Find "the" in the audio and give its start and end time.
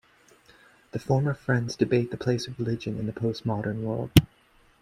0.93-0.97, 2.09-2.17, 3.05-3.13